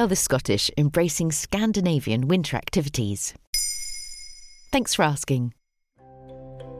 are 0.00 0.06
the 0.06 0.16
Scottish 0.16 0.70
embracing 0.78 1.30
Scandinavian 1.30 2.28
winter 2.28 2.56
activities? 2.56 3.34
Thanks 4.72 4.94
for 4.94 5.02
asking. 5.02 5.52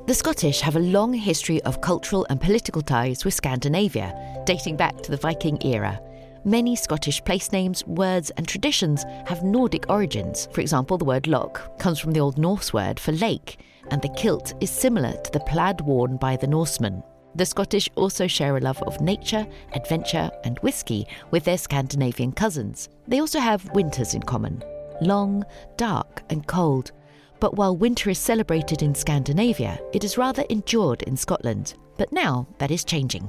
The 0.06 0.14
Scottish 0.14 0.60
have 0.62 0.76
a 0.76 0.80
long 0.80 1.12
history 1.12 1.62
of 1.64 1.82
cultural 1.82 2.26
and 2.30 2.40
political 2.40 2.80
ties 2.80 3.22
with 3.22 3.34
Scandinavia, 3.34 4.42
dating 4.46 4.78
back 4.78 5.02
to 5.02 5.10
the 5.10 5.18
Viking 5.18 5.58
era. 5.60 6.00
Many 6.46 6.74
Scottish 6.74 7.22
place 7.22 7.52
names, 7.52 7.86
words, 7.86 8.30
and 8.38 8.48
traditions 8.48 9.04
have 9.26 9.44
Nordic 9.44 9.90
origins. 9.90 10.48
For 10.52 10.62
example, 10.62 10.96
the 10.96 11.04
word 11.04 11.26
loch 11.26 11.78
comes 11.78 11.98
from 11.98 12.12
the 12.12 12.20
Old 12.20 12.38
Norse 12.38 12.72
word 12.72 12.98
for 12.98 13.12
lake, 13.12 13.58
and 13.90 14.00
the 14.00 14.14
kilt 14.16 14.54
is 14.62 14.70
similar 14.70 15.12
to 15.12 15.32
the 15.32 15.40
plaid 15.40 15.82
worn 15.82 16.16
by 16.16 16.36
the 16.36 16.46
Norsemen. 16.46 17.02
The 17.36 17.44
Scottish 17.44 17.90
also 17.96 18.26
share 18.26 18.56
a 18.56 18.60
love 18.60 18.82
of 18.84 18.98
nature, 19.02 19.46
adventure, 19.74 20.30
and 20.44 20.58
whisky 20.60 21.06
with 21.30 21.44
their 21.44 21.58
Scandinavian 21.58 22.32
cousins. 22.32 22.88
They 23.06 23.20
also 23.20 23.40
have 23.40 23.70
winters 23.72 24.14
in 24.14 24.22
common 24.22 24.64
long, 25.02 25.44
dark, 25.76 26.22
and 26.30 26.46
cold. 26.46 26.92
But 27.38 27.54
while 27.54 27.76
winter 27.76 28.08
is 28.08 28.18
celebrated 28.18 28.82
in 28.82 28.94
Scandinavia, 28.94 29.78
it 29.92 30.04
is 30.04 30.16
rather 30.16 30.44
endured 30.48 31.02
in 31.02 31.18
Scotland. 31.18 31.74
But 31.98 32.10
now 32.10 32.46
that 32.56 32.70
is 32.70 32.82
changing. 32.82 33.24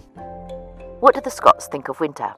What 1.01 1.15
do 1.15 1.19
the 1.19 1.29
Scots 1.29 1.67
think 1.67 1.89
of 1.89 1.99
winter? 1.99 2.33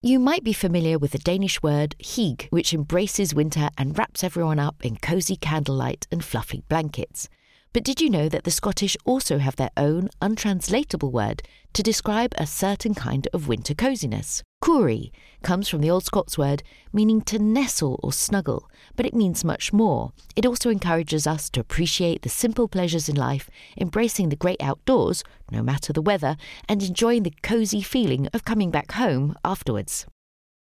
You 0.00 0.18
might 0.18 0.42
be 0.42 0.54
familiar 0.54 0.98
with 0.98 1.12
the 1.12 1.18
Danish 1.18 1.62
word 1.62 1.94
hygge, 2.02 2.48
which 2.48 2.72
embraces 2.72 3.34
winter 3.34 3.68
and 3.76 3.96
wraps 3.98 4.24
everyone 4.24 4.58
up 4.58 4.82
in 4.82 4.96
cosy 4.96 5.36
candlelight 5.36 6.06
and 6.10 6.24
fluffy 6.24 6.62
blankets. 6.70 7.28
But 7.72 7.84
did 7.84 8.02
you 8.02 8.10
know 8.10 8.28
that 8.28 8.44
the 8.44 8.50
Scottish 8.50 8.98
also 9.06 9.38
have 9.38 9.56
their 9.56 9.70
own 9.78 10.10
untranslatable 10.20 11.10
word 11.10 11.42
to 11.72 11.82
describe 11.82 12.34
a 12.36 12.46
certain 12.46 12.94
kind 12.94 13.26
of 13.32 13.48
winter 13.48 13.74
coziness? 13.74 14.42
Coorie 14.60 15.10
comes 15.42 15.68
from 15.68 15.80
the 15.80 15.90
Old 15.90 16.04
Scots 16.04 16.36
word 16.36 16.62
meaning 16.92 17.22
to 17.22 17.38
nestle 17.38 17.98
or 18.02 18.12
snuggle, 18.12 18.70
but 18.94 19.06
it 19.06 19.14
means 19.14 19.42
much 19.42 19.72
more. 19.72 20.12
It 20.36 20.44
also 20.44 20.68
encourages 20.68 21.26
us 21.26 21.48
to 21.50 21.60
appreciate 21.60 22.20
the 22.20 22.28
simple 22.28 22.68
pleasures 22.68 23.08
in 23.08 23.16
life, 23.16 23.48
embracing 23.78 24.28
the 24.28 24.36
great 24.36 24.62
outdoors, 24.62 25.24
no 25.50 25.62
matter 25.62 25.94
the 25.94 26.02
weather, 26.02 26.36
and 26.68 26.82
enjoying 26.82 27.22
the 27.22 27.34
cosy 27.42 27.80
feeling 27.80 28.28
of 28.34 28.44
coming 28.44 28.70
back 28.70 28.92
home 28.92 29.34
afterwards. 29.46 30.06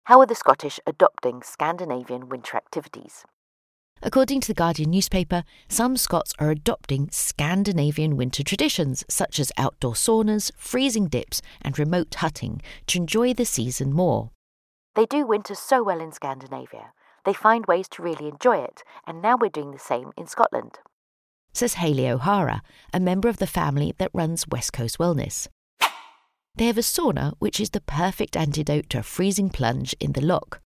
How 0.04 0.18
are 0.18 0.26
the 0.26 0.34
Scottish 0.34 0.80
adopting 0.86 1.42
Scandinavian 1.42 2.28
winter 2.28 2.56
activities? 2.56 3.24
According 4.02 4.42
to 4.42 4.48
the 4.48 4.54
Guardian 4.54 4.90
newspaper, 4.90 5.42
some 5.68 5.96
Scots 5.96 6.34
are 6.38 6.50
adopting 6.50 7.08
Scandinavian 7.10 8.16
winter 8.16 8.42
traditions 8.42 9.04
such 9.08 9.40
as 9.40 9.50
outdoor 9.56 9.94
saunas, 9.94 10.52
freezing 10.56 11.06
dips, 11.06 11.40
and 11.62 11.78
remote 11.78 12.14
hutting 12.16 12.60
to 12.88 12.98
enjoy 12.98 13.32
the 13.32 13.46
season 13.46 13.92
more. 13.92 14.30
They 14.94 15.06
do 15.06 15.26
winter 15.26 15.54
so 15.54 15.82
well 15.82 16.00
in 16.00 16.12
Scandinavia. 16.12 16.92
They 17.24 17.32
find 17.32 17.66
ways 17.66 17.88
to 17.90 18.02
really 18.02 18.28
enjoy 18.28 18.58
it, 18.58 18.82
and 19.06 19.20
now 19.20 19.36
we're 19.36 19.48
doing 19.48 19.72
the 19.72 19.78
same 19.78 20.12
in 20.16 20.26
Scotland. 20.26 20.78
Says 21.52 21.74
Hayley 21.74 22.08
O'Hara, 22.08 22.62
a 22.92 23.00
member 23.00 23.28
of 23.28 23.38
the 23.38 23.46
family 23.46 23.94
that 23.98 24.10
runs 24.12 24.46
West 24.46 24.72
Coast 24.72 24.98
Wellness. 24.98 25.48
They 26.54 26.66
have 26.66 26.78
a 26.78 26.82
sauna 26.82 27.32
which 27.38 27.60
is 27.60 27.70
the 27.70 27.80
perfect 27.80 28.36
antidote 28.36 28.88
to 28.90 28.98
a 28.98 29.02
freezing 29.02 29.50
plunge 29.50 29.94
in 30.00 30.12
the 30.12 30.24
loch. 30.24 30.60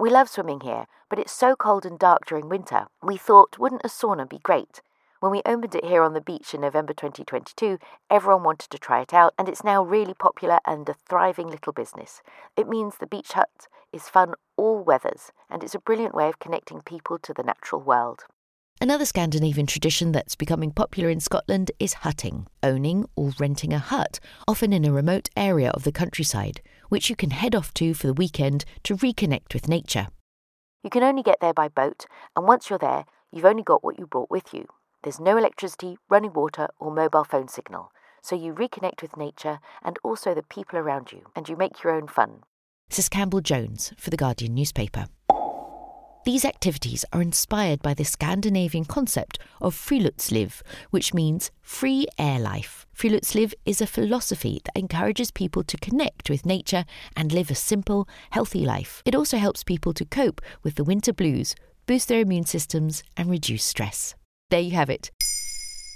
We 0.00 0.08
love 0.08 0.30
swimming 0.30 0.60
here, 0.60 0.86
but 1.10 1.18
it's 1.18 1.30
so 1.30 1.54
cold 1.54 1.84
and 1.84 1.98
dark 1.98 2.24
during 2.24 2.48
winter. 2.48 2.86
We 3.02 3.18
thought, 3.18 3.58
wouldn't 3.58 3.84
a 3.84 3.88
sauna 3.88 4.26
be 4.26 4.38
great? 4.38 4.80
When 5.20 5.30
we 5.30 5.42
opened 5.44 5.74
it 5.74 5.84
here 5.84 6.02
on 6.02 6.14
the 6.14 6.22
beach 6.22 6.54
in 6.54 6.62
November 6.62 6.94
2022, 6.94 7.78
everyone 8.08 8.42
wanted 8.42 8.70
to 8.70 8.78
try 8.78 9.02
it 9.02 9.12
out, 9.12 9.34
and 9.38 9.46
it's 9.46 9.62
now 9.62 9.84
really 9.84 10.14
popular 10.14 10.58
and 10.66 10.88
a 10.88 10.94
thriving 10.94 11.48
little 11.48 11.74
business. 11.74 12.22
It 12.56 12.66
means 12.66 12.96
the 12.96 13.06
beach 13.06 13.32
hut 13.32 13.68
is 13.92 14.08
fun 14.08 14.32
all 14.56 14.82
weathers, 14.82 15.32
and 15.50 15.62
it's 15.62 15.74
a 15.74 15.78
brilliant 15.78 16.14
way 16.14 16.30
of 16.30 16.38
connecting 16.38 16.80
people 16.80 17.18
to 17.18 17.34
the 17.34 17.42
natural 17.42 17.82
world. 17.82 18.24
Another 18.80 19.04
Scandinavian 19.04 19.66
tradition 19.66 20.12
that's 20.12 20.34
becoming 20.34 20.70
popular 20.70 21.10
in 21.10 21.20
Scotland 21.20 21.72
is 21.78 21.92
hutting, 21.92 22.46
owning 22.62 23.04
or 23.16 23.32
renting 23.38 23.74
a 23.74 23.78
hut, 23.78 24.18
often 24.48 24.72
in 24.72 24.86
a 24.86 24.92
remote 24.92 25.28
area 25.36 25.68
of 25.68 25.84
the 25.84 25.92
countryside, 25.92 26.62
which 26.90 27.08
you 27.08 27.16
can 27.16 27.30
head 27.30 27.54
off 27.54 27.72
to 27.74 27.94
for 27.94 28.06
the 28.06 28.12
weekend 28.12 28.66
to 28.84 28.96
reconnect 28.96 29.54
with 29.54 29.68
nature. 29.68 30.08
You 30.84 30.90
can 30.90 31.02
only 31.02 31.22
get 31.22 31.40
there 31.40 31.54
by 31.54 31.68
boat, 31.68 32.04
and 32.36 32.46
once 32.46 32.68
you're 32.68 32.78
there, 32.78 33.06
you've 33.32 33.46
only 33.46 33.62
got 33.62 33.82
what 33.82 33.98
you 33.98 34.06
brought 34.06 34.30
with 34.30 34.52
you. 34.52 34.66
There's 35.02 35.20
no 35.20 35.38
electricity, 35.38 35.96
running 36.10 36.34
water, 36.34 36.68
or 36.78 36.92
mobile 36.92 37.24
phone 37.24 37.48
signal, 37.48 37.90
so 38.22 38.36
you 38.36 38.52
reconnect 38.52 39.00
with 39.00 39.16
nature 39.16 39.60
and 39.82 39.98
also 40.04 40.34
the 40.34 40.42
people 40.42 40.78
around 40.78 41.12
you, 41.12 41.30
and 41.34 41.48
you 41.48 41.56
make 41.56 41.82
your 41.82 41.94
own 41.94 42.06
fun. 42.06 42.42
Says 42.90 43.08
Campbell 43.08 43.40
Jones 43.40 43.94
for 43.96 44.10
the 44.10 44.16
Guardian 44.16 44.54
newspaper. 44.54 45.06
These 46.26 46.44
activities 46.44 47.04
are 47.14 47.22
inspired 47.22 47.80
by 47.80 47.94
the 47.94 48.04
Scandinavian 48.04 48.84
concept 48.84 49.38
of 49.60 49.74
friluftsliv, 49.74 50.60
which 50.90 51.14
means 51.14 51.50
free 51.62 52.06
air 52.18 52.38
life. 52.38 52.79
Friluftsliv 53.00 53.54
is 53.64 53.80
a 53.80 53.86
philosophy 53.86 54.60
that 54.62 54.78
encourages 54.78 55.30
people 55.30 55.64
to 55.64 55.78
connect 55.78 56.28
with 56.28 56.44
nature 56.44 56.84
and 57.16 57.32
live 57.32 57.50
a 57.50 57.54
simple, 57.54 58.06
healthy 58.30 58.66
life. 58.66 59.02
It 59.06 59.14
also 59.14 59.38
helps 59.38 59.64
people 59.64 59.94
to 59.94 60.04
cope 60.04 60.42
with 60.62 60.74
the 60.74 60.84
winter 60.84 61.14
blues, 61.14 61.54
boost 61.86 62.08
their 62.08 62.20
immune 62.20 62.44
systems, 62.44 63.02
and 63.16 63.30
reduce 63.30 63.64
stress. 63.64 64.14
There 64.50 64.60
you 64.60 64.72
have 64.72 64.90
it. 64.90 65.10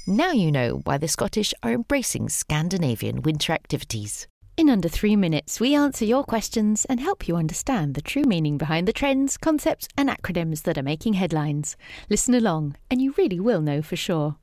Now 0.07 0.33
you 0.33 0.51
know 0.51 0.81
why 0.85 0.97
the 0.97 1.07
Scottish 1.07 1.53
are 1.63 1.73
embracing 1.73 2.31
Scandinavian 2.31 3.21
winter 3.21 3.53
activities. 3.53 4.27
In 4.57 4.71
under 4.71 4.89
three 4.89 5.15
minutes, 5.15 5.61
we 5.61 5.75
answer 5.75 6.07
your 6.07 6.25
questions 6.25 6.87
and 6.87 7.01
help 7.01 7.29
you 7.29 7.37
understand 7.37 7.97
the 7.97 8.01
true 8.01 8.25
meaning 8.25 8.57
behind 8.57 8.89
the 8.89 8.95
trends, 8.95 9.37
concepts, 9.37 9.89
and 9.99 10.09
acronyms 10.09 10.63
that 10.63 10.79
are 10.79 10.83
making 10.83 11.13
headlines. 11.13 11.77
Listen 12.09 12.33
along, 12.33 12.77
and 12.91 13.03
you 13.03 13.13
really 13.19 13.41
will 13.41 13.61
know 13.61 13.83
for 13.83 13.97
sure. 13.97 14.37